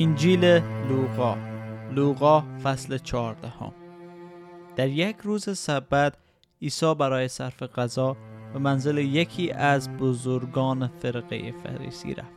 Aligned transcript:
انجیل 0.00 0.44
لوقا 0.88 1.36
لوقا 1.94 2.40
فصل 2.62 2.98
چهاردهم. 2.98 3.72
در 4.76 4.88
یک 4.88 5.16
روز 5.22 5.58
سبت 5.58 6.14
عیسی 6.62 6.94
برای 6.94 7.28
صرف 7.28 7.62
غذا 7.62 8.16
به 8.52 8.58
منزل 8.58 8.98
یکی 8.98 9.50
از 9.50 9.90
بزرگان 9.96 10.86
فرقه 10.86 11.52
فریسی 11.52 12.14
رفت. 12.14 12.28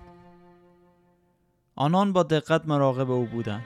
آنان 1.75 2.13
با 2.13 2.23
دقت 2.23 2.61
مراقب 2.65 3.11
او 3.11 3.25
بودند. 3.25 3.65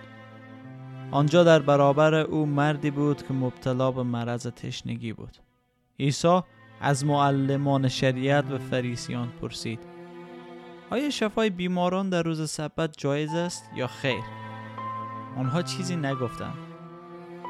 آنجا 1.12 1.44
در 1.44 1.60
برابر 1.60 2.16
او 2.16 2.46
مردی 2.46 2.92
بود 2.92 3.28
که 3.28 3.34
مبتلا 3.34 3.92
به 3.92 4.04
مرض 4.04 4.48
تشنگی 4.48 5.14
بود. 5.14 5.38
عیسی 6.00 6.42
از 6.82 7.06
معلمان 7.06 7.88
شریعت 7.88 8.52
و 8.52 8.58
فریسیان 8.58 9.28
پرسید 9.42 9.95
آیا 10.90 11.10
شفای 11.10 11.50
بیماران 11.50 12.10
در 12.10 12.24
روز 12.24 12.50
سبت 12.50 12.98
جایز 12.98 13.34
است 13.34 13.70
یا 13.76 13.88
خیر؟ 13.88 14.24
آنها 15.38 15.62
چیزی 15.62 15.96
نگفتند. 15.96 16.58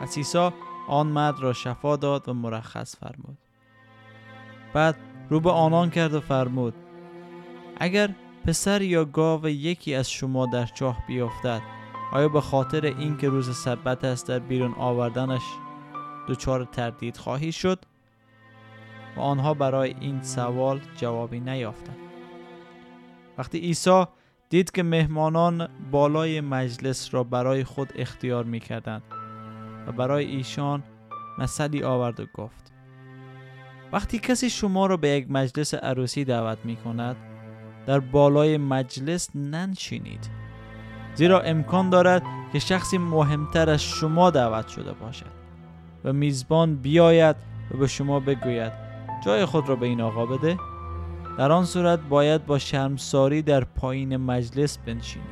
پس 0.02 0.18
عیسی 0.18 0.50
آن 0.88 1.08
مرد 1.08 1.40
را 1.40 1.54
شفا 1.54 1.96
داد 1.96 2.30
و 2.30 2.34
مرخص 2.34 2.96
فرمود. 2.96 3.38
بعد 4.76 4.96
رو 5.30 5.40
به 5.40 5.52
آنان 5.52 5.90
کرد 5.90 6.14
و 6.14 6.22
فرمود 6.22 6.74
اگر 7.78 8.10
پسر 8.46 8.82
یا 8.82 9.06
گاو 9.06 9.50
یکی 9.50 9.96
از 9.96 10.12
شما 10.12 10.46
در 10.46 10.66
چاه 10.66 11.04
بیافتد 11.08 11.62
آیا 12.12 12.30
به 12.30 12.42
خاطر 12.42 12.86
اینکه 12.86 13.30
روز 13.30 13.58
سبت 13.58 14.04
است 14.04 14.28
در 14.28 14.40
بیرون 14.40 14.74
آوردنش 14.74 15.44
دچار 16.28 16.66
تردید 16.66 17.18
خواهی 17.18 17.52
شد 17.52 17.80
و 19.18 19.20
آنها 19.20 19.54
برای 19.54 19.96
این 20.00 20.24
سوال 20.24 20.82
جوابی 20.98 21.40
نیافتند 21.40 22.05
وقتی 23.38 23.60
عیسی 23.60 24.06
دید 24.50 24.72
که 24.72 24.84
مهمانان 24.84 25.70
بالای 25.92 26.42
مجلس 26.42 27.14
را 27.14 27.24
برای 27.24 27.64
خود 27.64 27.94
اختیار 27.96 28.44
می 28.44 28.60
کردند 28.60 29.04
و 29.88 29.92
برای 29.92 30.26
ایشان 30.26 30.84
مثلی 31.38 31.84
آورد 31.84 32.20
و 32.20 32.26
گفت 32.34 32.74
وقتی 33.94 34.20
کسی 34.20 34.50
شما 34.50 34.86
را 34.86 34.98
به 34.98 35.10
یک 35.10 35.32
مجلس 35.32 35.74
عروسی 35.74 36.26
دعوت 36.26 36.58
می 36.64 36.76
کند 36.76 37.16
در 37.86 38.00
بالای 38.00 38.58
مجلس 38.58 39.36
ننشینید 39.36 40.30
زیرا 41.16 41.42
امکان 41.42 41.90
دارد 41.90 42.24
که 42.54 42.60
شخصی 42.60 42.98
مهمتر 42.98 43.70
از 43.70 43.84
شما 43.84 44.32
دعوت 44.32 44.68
شده 44.68 44.94
باشد 44.94 45.32
و 46.04 46.14
میزبان 46.14 46.76
بیاید 46.76 47.36
و 47.72 47.78
به 47.78 47.88
شما 47.88 48.20
بگوید 48.20 48.72
جای 49.26 49.46
خود 49.46 49.70
را 49.70 49.76
به 49.76 49.86
این 49.86 50.02
آقا 50.02 50.26
بده. 50.26 50.58
در 51.38 51.52
آن 51.52 51.66
صورت 51.66 52.00
باید 52.00 52.46
با 52.46 52.60
شرمساری 52.60 53.42
در 53.42 53.64
پایین 53.64 54.18
مجلس 54.18 54.78
بنشینی. 54.78 55.26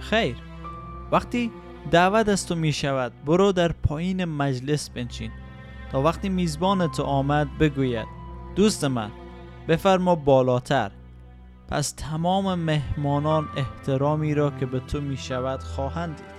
خیر 0.00 0.36
وقتی 1.12 1.52
دعوت 1.90 2.28
از 2.28 2.46
تو 2.46 2.54
می 2.54 2.72
شود 2.72 3.12
برو 3.26 3.52
در 3.52 3.72
پایین 3.72 4.24
مجلس 4.24 4.90
بنشین. 4.90 5.30
تا 5.92 6.02
وقتی 6.02 6.28
میزبان 6.28 6.90
تو 6.90 7.02
آمد 7.02 7.58
بگوید 7.58 8.06
دوست 8.56 8.84
من 8.84 9.10
بفرما 9.68 10.14
بالاتر. 10.14 10.90
پس 11.68 11.90
تمام 11.90 12.54
مهمانان 12.54 13.48
احترامی 13.56 14.34
را 14.34 14.50
که 14.50 14.66
به 14.66 14.80
تو 14.80 15.00
می 15.00 15.16
شود 15.16 15.60
خواهند 15.60 16.16
دید. 16.16 16.34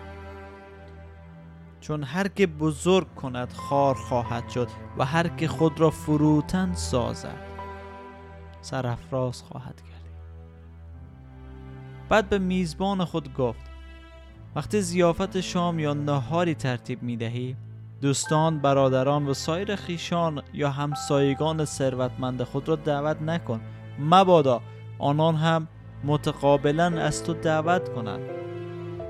چون 1.82 2.04
هر 2.04 2.28
که 2.28 2.48
بزرگ 2.48 3.16
کند 3.16 3.54
خار 3.54 3.96
خواهد 3.96 4.50
شد 4.50 4.68
و 4.98 5.06
هر 5.06 5.28
که 5.28 5.48
خود 5.48 5.80
را 5.80 5.90
فروتن 5.90 6.74
سازد. 6.74 7.55
سرافراز 8.66 9.42
خواهد 9.42 9.82
کرد. 9.82 10.02
بعد 12.10 12.30
به 12.30 12.40
میزبان 12.40 13.06
خود 13.06 13.34
گفت 13.34 13.72
وقتی 14.56 14.82
زیافت 14.82 15.40
شام 15.42 15.80
یا 15.80 15.94
نهاری 15.94 16.56
ترتیب 16.56 17.04
می 17.04 17.18
دهی 17.18 17.56
دوستان، 18.02 18.60
برادران 18.60 19.28
و 19.28 19.34
سایر 19.34 19.76
خیشان 19.76 20.42
یا 20.54 20.70
همسایگان 20.70 21.66
ثروتمند 21.66 22.44
خود 22.44 22.70
را 22.70 22.76
دعوت 22.76 23.22
نکن. 23.22 23.62
مبادا 24.00 24.62
آنان 25.00 25.36
هم 25.36 25.68
متقابلا 26.04 26.86
از 26.86 27.24
تو 27.24 27.34
دعوت 27.34 27.94
کنند. 27.94 28.30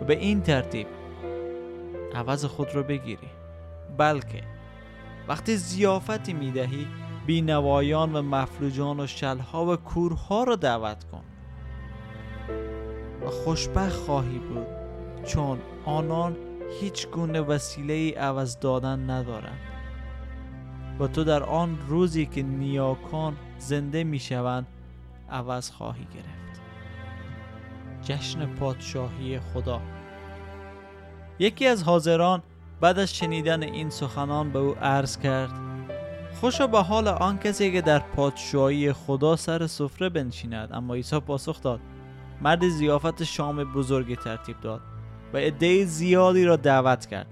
و 0.02 0.06
به 0.06 0.20
این 0.20 0.42
ترتیب 0.42 0.88
عوض 2.16 2.46
خود 2.46 2.76
را 2.76 2.84
بگیری. 2.84 3.30
بلکه 3.98 4.44
وقتی 5.28 5.58
زیافتی 5.58 6.34
می 6.34 6.52
دهی 6.52 6.88
بینوایان 7.26 8.16
و 8.16 8.22
مفلوجان 8.22 9.00
و 9.00 9.08
شلها 9.08 9.66
و 9.66 9.76
کورها 9.76 10.44
را 10.44 10.56
دعوت 10.56 11.04
کن. 11.04 11.24
و 13.26 13.30
خوشبخت 13.30 13.96
خواهی 13.96 14.40
بود 14.40 14.68
چون 15.26 15.60
آنان 15.86 16.36
هیچ 16.82 17.08
گونه 17.08 17.42
وسیله 17.42 17.94
ای 17.94 18.12
عوض 18.12 18.60
دادن 18.60 19.10
ندارند. 19.10 19.60
و 21.00 21.08
تو 21.08 21.24
در 21.24 21.44
آن 21.44 21.78
روزی 21.88 22.26
که 22.26 22.44
نیاکان 22.44 23.36
زنده 23.58 24.04
می 24.04 24.20
شوند 24.20 24.68
عوض 25.30 25.72
خواهی 25.72 26.08
گرفت. 26.14 26.62
جشن 28.04 28.46
پادشاهی 28.46 29.40
خدا. 29.40 29.82
یکی 31.40 31.68
از 31.68 31.84
حاضران 31.84 32.44
بعد 32.82 33.00
از 33.00 33.16
شنیدن 33.16 33.64
این 33.64 33.90
سخنان 33.90 34.52
به 34.52 34.60
او 34.60 34.76
عرض 34.76 35.18
کرد 35.18 35.65
خوشا 36.42 36.68
به 36.68 36.82
حال 36.82 37.08
آن 37.08 37.38
کسی 37.38 37.72
که 37.72 37.82
در 37.82 38.00
پادشاهی 38.00 38.94
خدا 38.94 39.36
سر 39.36 39.68
سفره 39.68 40.10
بنشیند. 40.10 40.70
اما 40.74 40.94
عیسی 40.94 41.20
پاسخ 41.20 41.62
داد 41.62 41.80
مرد 42.42 42.68
زیافت 42.68 43.24
شام 43.24 43.64
بزرگی 43.64 44.16
ترتیب 44.16 44.62
داد 44.62 44.82
و 45.34 45.38
عده 45.38 45.86
زیادی 45.86 46.46
را 46.46 46.56
دعوت 46.56 47.06
کرد. 47.06 47.28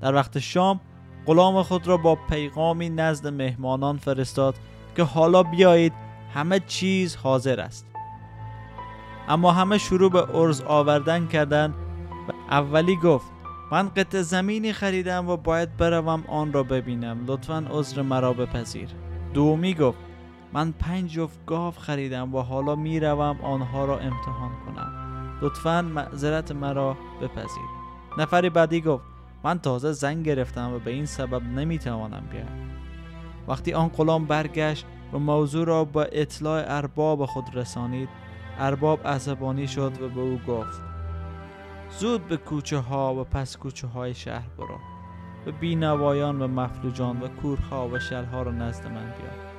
در 0.00 0.14
وقت 0.14 0.38
شام 0.38 0.80
غلام 1.26 1.62
خود 1.62 1.86
را 1.86 1.96
با 1.96 2.14
پیغامی 2.14 2.90
نزد 2.90 3.26
مهمانان 3.26 3.96
فرستاد 3.96 4.54
که 4.96 5.02
حالا 5.02 5.42
بیایید 5.42 5.92
همه 6.34 6.60
چیز 6.60 7.16
حاضر 7.16 7.60
است. 7.60 7.86
اما 9.28 9.52
همه 9.52 9.78
شروع 9.78 10.10
به 10.10 10.36
ارز 10.36 10.62
آوردن 10.62 11.26
کردند 11.26 11.74
و 12.28 12.32
اولی 12.50 12.96
گفت 12.96 13.37
من 13.72 13.88
قطع 13.88 14.22
زمینی 14.22 14.72
خریدم 14.72 15.28
و 15.28 15.36
باید 15.36 15.76
بروم 15.76 16.24
آن 16.28 16.52
را 16.52 16.62
ببینم. 16.62 17.24
لطفا 17.26 17.66
عذر 17.70 18.02
مرا 18.02 18.32
بپذیر. 18.32 18.88
دومی 19.34 19.74
گفت 19.74 19.98
من 20.52 20.72
پنج 20.72 21.12
جفت 21.12 21.46
گاو 21.46 21.70
خریدم 21.70 22.34
و 22.34 22.42
حالا 22.42 22.76
می‌روم 22.76 23.40
آنها 23.42 23.84
را 23.84 23.98
امتحان 23.98 24.52
کنم. 24.66 24.92
لطفا 25.42 25.82
معذرت 25.82 26.52
مرا 26.52 26.96
بپذیر. 27.20 27.78
نفر 28.18 28.48
بعدی 28.48 28.80
گفت 28.80 29.04
من 29.44 29.58
تازه 29.58 29.92
زن 29.92 30.22
گرفتم 30.22 30.72
و 30.72 30.78
به 30.78 30.90
این 30.90 31.06
سبب 31.06 31.42
نمی‌توانم 31.42 32.28
بیام 32.30 32.70
وقتی 33.48 33.72
آن 33.72 33.88
غلام 33.88 34.24
برگشت 34.24 34.86
و 35.12 35.18
موضوع 35.18 35.66
را 35.66 35.84
به 35.84 36.08
اطلاع 36.12 36.64
ارباب 36.66 37.26
خود 37.26 37.44
رسانید 37.54 38.08
ارباب 38.58 39.06
عصبانی 39.06 39.68
شد 39.68 39.92
و 40.02 40.08
به 40.08 40.20
او 40.20 40.40
گفت 40.48 40.87
زود 41.90 42.28
به 42.28 42.36
کوچه 42.36 42.78
ها 42.78 43.14
و 43.14 43.24
پس 43.24 43.56
کوچه 43.56 43.86
های 43.86 44.14
شهر 44.14 44.48
برو. 44.58 44.78
و 45.46 45.52
بینوایان 45.52 46.42
و 46.42 46.48
مفلوجان 46.48 47.22
و 47.22 47.28
کورها 47.28 47.88
و 47.88 47.98
شلها 47.98 48.42
را 48.42 48.52
نزد 48.52 48.86
من 48.86 49.14
بیار. 49.18 49.52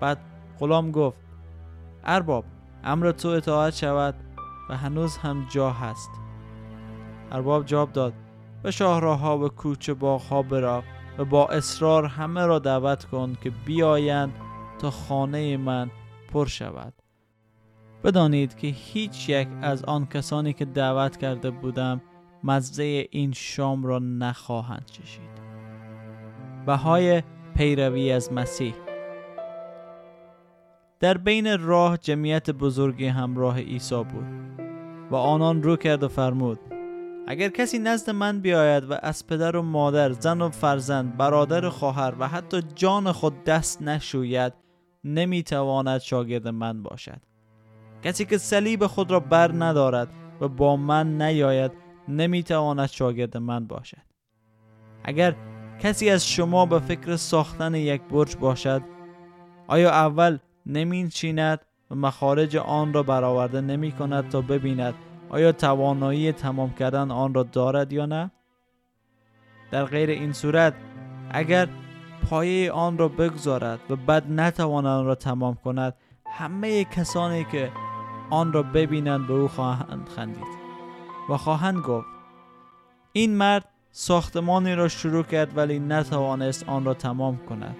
بعد 0.00 0.18
غلام 0.58 0.90
گفت 0.90 1.20
ارباب 2.04 2.44
امر 2.84 3.12
تو 3.12 3.28
اطاعت 3.28 3.74
شود 3.74 4.14
و 4.70 4.76
هنوز 4.76 5.16
هم 5.16 5.46
جا 5.50 5.70
هست. 5.70 6.10
ارباب 7.32 7.64
جواب 7.64 7.92
داد 7.92 8.12
به 8.62 8.70
شاهراها 8.70 9.38
و 9.38 9.48
کوچه 9.48 9.94
باغها 9.94 10.42
برو 10.42 10.82
و 11.18 11.24
با 11.24 11.46
اصرار 11.46 12.04
همه 12.04 12.46
را 12.46 12.58
دعوت 12.58 13.04
کن 13.04 13.36
که 13.42 13.50
بیایند 13.50 14.32
تا 14.78 14.90
خانه 14.90 15.56
من 15.56 15.90
پر 16.32 16.46
شود. 16.46 17.03
بدانید 18.04 18.56
که 18.56 18.66
هیچ 18.66 19.28
یک 19.28 19.48
از 19.62 19.84
آن 19.84 20.06
کسانی 20.06 20.52
که 20.52 20.64
دعوت 20.64 21.16
کرده 21.16 21.50
بودم 21.50 22.02
مزه 22.44 23.06
این 23.10 23.32
شام 23.32 23.86
را 23.86 23.98
نخواهند 23.98 24.84
چشید. 24.84 25.34
بهای 26.66 27.22
پیروی 27.56 28.12
از 28.12 28.32
مسیح. 28.32 28.74
در 31.00 31.18
بین 31.18 31.60
راه 31.60 31.98
جمعیت 31.98 32.50
بزرگی 32.50 33.06
همراه 33.06 33.58
عیسی 33.58 34.04
بود 34.04 34.26
و 35.10 35.16
آنان 35.16 35.62
رو 35.62 35.76
کرد 35.76 36.02
و 36.02 36.08
فرمود 36.08 36.58
اگر 37.26 37.48
کسی 37.48 37.78
نزد 37.78 38.10
من 38.10 38.40
بیاید 38.40 38.84
و 38.90 38.94
از 39.02 39.26
پدر 39.26 39.56
و 39.56 39.62
مادر 39.62 40.12
زن 40.12 40.42
و 40.42 40.50
فرزند 40.50 41.16
برادر 41.16 41.64
و 41.64 41.70
خواهر 41.70 42.14
و 42.18 42.28
حتی 42.28 42.62
جان 42.74 43.12
خود 43.12 43.44
دست 43.44 43.82
نشوید 43.82 44.52
نمی‌تواند 45.04 46.00
شاگرد 46.00 46.48
من 46.48 46.82
باشد. 46.82 47.33
کسی 48.04 48.24
که 48.24 48.38
صلیب 48.38 48.86
خود 48.86 49.10
را 49.10 49.20
بر 49.20 49.52
ندارد 49.52 50.08
و 50.40 50.48
با 50.48 50.76
من 50.76 51.22
نیاید 51.22 51.72
نمی‌تواند 52.08 52.88
شاگرد 52.88 53.36
من 53.36 53.66
باشد 53.66 54.02
اگر 55.04 55.34
کسی 55.78 56.10
از 56.10 56.28
شما 56.28 56.66
به 56.66 56.78
فکر 56.78 57.16
ساختن 57.16 57.74
یک 57.74 58.02
برج 58.02 58.36
باشد 58.36 58.82
آیا 59.66 59.90
اول 59.90 60.38
نمی 60.66 61.08
چیند 61.08 61.60
و 61.90 61.94
مخارج 61.94 62.56
آن 62.56 62.92
را 62.92 63.02
برآورده 63.02 63.60
نمی 63.60 63.92
کند 63.92 64.28
تا 64.28 64.40
ببیند 64.40 64.94
آیا 65.30 65.52
توانایی 65.52 66.32
تمام 66.32 66.74
کردن 66.74 67.10
آن 67.10 67.34
را 67.34 67.42
دارد 67.42 67.92
یا 67.92 68.06
نه؟ 68.06 68.30
در 69.70 69.84
غیر 69.84 70.10
این 70.10 70.32
صورت 70.32 70.74
اگر 71.30 71.68
پایه 72.30 72.72
آن 72.72 72.98
را 72.98 73.08
بگذارد 73.08 73.80
و 73.90 73.96
بعد 73.96 74.32
نتواند 74.32 74.86
آن 74.86 75.06
را 75.06 75.14
تمام 75.14 75.54
کند 75.54 75.94
همه 76.26 76.84
کسانی 76.84 77.44
که 77.44 77.70
آن 78.30 78.52
را 78.52 78.62
ببینند 78.62 79.26
به 79.26 79.34
او 79.34 79.48
خواهند 79.48 80.08
خندید. 80.16 80.64
و 81.28 81.36
خواهند 81.36 81.78
گفت 81.78 82.06
این 83.12 83.36
مرد 83.36 83.68
ساختمانی 83.90 84.74
را 84.74 84.88
شروع 84.88 85.22
کرد 85.22 85.56
ولی 85.56 85.78
نتوانست 85.78 86.68
آن 86.68 86.84
را 86.84 86.94
تمام 86.94 87.36
کند. 87.48 87.76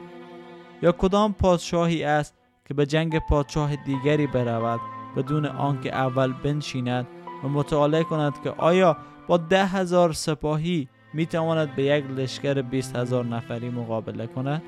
یا 0.82 0.92
کدام 0.92 1.32
پادشاهی 1.32 2.04
است 2.04 2.34
که 2.64 2.74
به 2.74 2.86
جنگ 2.86 3.18
پادشاه 3.18 3.76
دیگری 3.76 4.26
برود 4.26 4.80
بدون 5.16 5.46
آنکه 5.46 5.94
اول 5.94 6.32
بنشیند 6.32 7.06
و 7.44 7.48
مطالعه 7.48 8.04
کند 8.04 8.42
که 8.42 8.50
آیا 8.50 8.96
با 9.26 9.36
ده 9.36 9.66
هزار 9.66 10.12
سپاهی 10.12 10.88
می 11.14 11.26
تواند 11.26 11.76
به 11.76 11.82
یک 11.82 12.04
لشکر 12.10 12.62
بیست 12.62 12.96
هزار 12.96 13.24
نفری 13.24 13.70
مقابله 13.70 14.26
کند؟ 14.26 14.62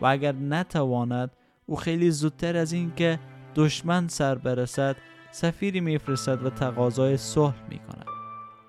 و 0.00 0.06
اگر 0.06 0.32
نتواند 0.32 1.30
او 1.66 1.76
خیلی 1.76 2.10
زودتر 2.10 2.56
از 2.56 2.72
اینکه 2.72 3.18
دشمن 3.54 4.08
سر 4.08 4.34
برسد 4.34 4.96
سفیری 5.30 5.80
میفرستد 5.80 6.42
و 6.46 6.50
تقاضای 6.50 7.16
صلح 7.16 7.54
می 7.70 7.78
کند 7.78 8.06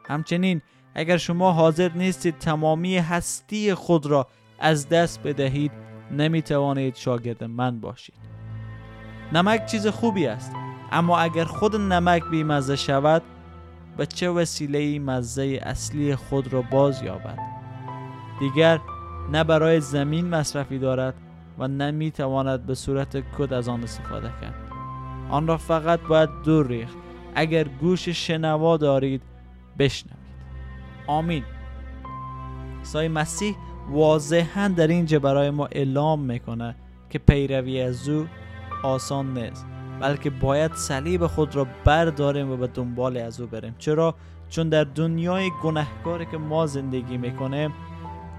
همچنین 0.05 0.61
اگر 0.95 1.17
شما 1.17 1.51
حاضر 1.51 1.91
نیستید 1.95 2.37
تمامی 2.37 2.97
هستی 2.97 3.73
خود 3.73 4.05
را 4.05 4.27
از 4.59 4.89
دست 4.89 5.23
بدهید 5.23 5.71
نمی 6.11 6.41
توانید 6.41 6.95
شاگرد 6.95 7.43
من 7.43 7.79
باشید. 7.79 8.15
نمک 9.33 9.65
چیز 9.65 9.87
خوبی 9.87 10.27
است 10.27 10.51
اما 10.91 11.19
اگر 11.19 11.45
خود 11.45 11.75
نمک 11.75 12.23
بیمزه 12.31 12.75
شود 12.75 13.21
به 13.97 14.05
چه 14.05 14.29
وسیله 14.29 14.99
مزه 14.99 15.59
اصلی 15.63 16.15
خود 16.15 16.53
را 16.53 16.61
باز 16.61 17.01
یابد؟ 17.01 17.39
دیگر 18.39 18.79
نه 19.31 19.43
برای 19.43 19.81
زمین 19.81 20.27
مصرفی 20.27 20.79
دارد 20.79 21.13
و 21.59 21.67
نمی 21.67 22.11
تواند 22.11 22.65
به 22.65 22.75
صورت 22.75 23.17
کد 23.37 23.53
از 23.53 23.69
آن 23.69 23.83
استفاده 23.83 24.31
کرد. 24.41 24.64
آن 25.29 25.47
را 25.47 25.57
فقط 25.57 25.99
باید 26.01 26.29
دور 26.45 26.67
ریخت. 26.67 26.97
اگر 27.35 27.67
گوش 27.67 28.09
شنوا 28.09 28.77
دارید 28.77 29.21
بشنوید. 29.79 30.25
آمین. 31.07 31.43
سای 32.83 33.07
مسیح 33.07 33.55
واضحا 33.91 34.67
در 34.67 34.87
اینجا 34.87 35.19
برای 35.19 35.49
ما 35.49 35.65
اعلام 35.65 36.19
می‌کنه 36.19 36.75
که 37.09 37.19
پیروی 37.19 37.81
از 37.81 38.09
او 38.09 38.27
آسان 38.83 39.37
نیست 39.37 39.65
بلکه 40.01 40.29
باید 40.29 40.73
صلیب 40.73 41.27
خود 41.27 41.55
را 41.55 41.67
برداریم 41.85 42.51
و 42.51 42.57
به 42.57 42.67
دنبال 42.67 43.17
از 43.17 43.41
او 43.41 43.47
بریم. 43.47 43.75
چرا؟ 43.77 44.15
چون 44.49 44.69
در 44.69 44.83
دنیای 44.83 45.51
گناهکاری 45.63 46.25
که 46.25 46.37
ما 46.37 46.65
زندگی 46.65 47.17
می‌کنیم 47.17 47.73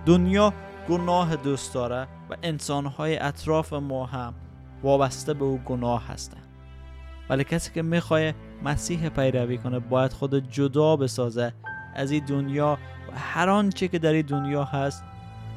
دنیا 0.06 0.52
گناه 0.88 1.36
دوست 1.36 1.74
داره 1.74 2.02
و 2.30 2.36
انسانهای 2.42 3.18
اطراف 3.18 3.72
ما 3.72 4.06
هم 4.06 4.34
وابسته 4.82 5.34
به 5.34 5.44
او 5.44 5.58
گناه 5.64 6.06
هستند. 6.06 6.45
ولی 7.30 7.44
کسی 7.44 7.72
که 7.72 7.82
می‌خواه 7.82 8.32
مسیح 8.64 9.08
پیروی 9.08 9.58
کنه 9.58 9.78
باید 9.78 10.12
خود 10.12 10.50
جدا 10.50 10.96
بسازه 10.96 11.52
از 11.94 12.10
این 12.10 12.24
دنیا 12.24 12.78
و 13.12 13.18
هر 13.18 13.48
آنچه 13.48 13.88
که 13.88 13.98
در 13.98 14.12
این 14.12 14.26
دنیا 14.26 14.64
هست 14.64 15.04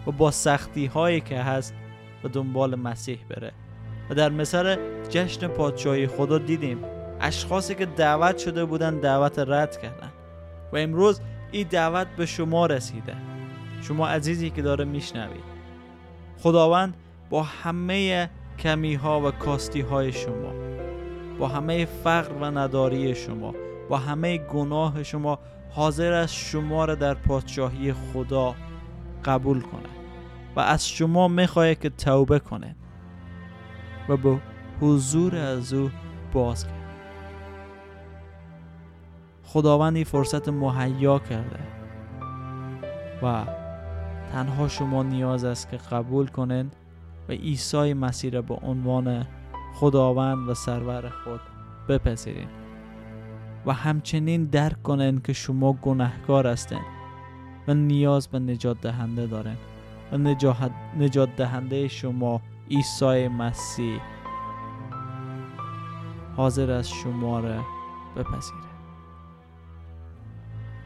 و 0.08 0.12
با 0.12 0.32
سختی 0.32 0.86
هایی 0.86 1.22
که 1.22 1.42
هست 1.42 1.74
و 2.24 2.28
دنبال 2.28 2.76
مسیح 2.76 3.20
بره. 3.30 3.52
و 4.10 4.16
در 4.16 4.30
مثال 4.30 4.78
جشن 5.10 5.48
پادشاهی 5.48 6.08
خدا 6.08 6.38
دیدیم 6.38 6.78
اشخاصی 7.22 7.76
که 7.76 7.86
دعوت 7.86 8.38
شده 8.38 8.66
بودن 8.66 9.00
دعوت 9.00 9.40
رد 9.40 9.82
کردن. 9.82 10.12
و 10.74 10.78
امروز 10.78 11.22
این 11.52 11.68
دعوت 11.68 12.08
به 12.18 12.26
شما 12.26 12.66
رسیده. 12.66 13.16
شما 13.82 14.08
عزیزی 14.08 14.50
که 14.50 14.62
داره 14.62 14.86
میشنوید. 14.86 15.44
خداوند 16.40 16.94
با 17.30 17.44
همه 17.44 18.30
کمی 18.60 18.96
ها 18.96 19.22
و 19.22 19.32
کاستی 19.32 19.82
های 19.82 20.12
شما. 20.12 20.69
با 21.40 21.48
همه 21.48 21.86
فقر 21.86 22.34
و 22.42 22.46
نداری 22.46 23.16
شما 23.16 23.54
با 23.90 23.98
همه 23.98 24.38
گناه 24.38 25.04
شما 25.04 25.40
حاضر 25.70 26.14
است 26.14 26.34
شما 26.34 26.86
را 26.86 26.96
در 26.96 27.14
پادشاهی 27.14 27.94
خدا 27.94 28.56
قبول 29.26 29.62
کنه 29.62 29.90
و 30.56 30.60
از 30.60 30.90
شما 30.90 31.28
می‌خواه 31.28 31.76
که 31.76 31.90
توبه 31.90 32.40
کنه 32.40 32.76
و 34.10 34.18
به 34.18 34.38
حضور 34.82 35.36
از 35.36 35.74
او 35.74 35.90
باز 36.34 36.64
کرد 36.68 36.80
خداوند 39.44 39.96
این 39.96 40.06
فرصت 40.06 40.50
مهیا 40.50 41.20
کرده 41.20 41.60
و 43.24 43.46
تنها 44.32 44.68
شما 44.68 45.04
نیاز 45.04 45.44
است 45.44 45.70
که 45.70 45.78
قبول 45.78 46.28
کنند 46.28 46.76
و 47.30 47.32
عیسی 47.32 47.94
مسیح 47.94 48.32
را 48.32 48.42
به 48.42 48.54
عنوان 48.54 49.28
خداوند 49.74 50.50
و 50.50 50.54
سرور 50.54 51.10
خود 51.10 51.42
بپذیرین 51.88 52.48
و 53.66 53.74
همچنین 53.74 54.46
درک 54.46 54.84
کنند 54.84 55.24
که 55.24 55.34
شما 55.34 55.74
گناهکار 55.74 56.48
هستند 56.48 56.86
و 57.68 57.74
نیاز 57.74 58.28
به 58.28 58.40
نجات 58.40 58.82
دهنده 58.82 59.28
دارند 59.28 59.58
و 60.12 60.18
نجات 60.98 61.36
دهنده 61.36 61.88
شما 61.88 62.42
عیسی 62.72 63.28
مسیح 63.28 64.00
حاضر 66.38 66.72
است 66.72 66.94
شما 66.94 67.40
را 67.40 67.64
بپذیره 68.16 68.70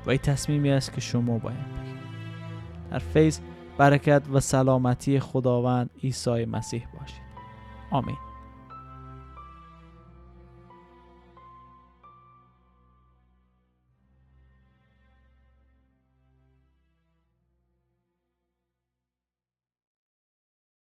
و 0.05 0.09
این 0.09 0.19
تصمیمی 0.19 0.69
است 0.69 0.93
که 0.93 1.01
شما 1.01 1.37
باید 1.37 1.57
بگیرید. 1.57 2.03
در 2.91 2.99
فیض 2.99 3.39
برکت 3.77 4.23
و 4.33 4.39
سلامتی 4.39 5.19
خداوند 5.19 5.89
عیسی 6.03 6.45
مسیح 6.45 6.87
باشید. 6.99 7.23
آمین. 7.91 8.32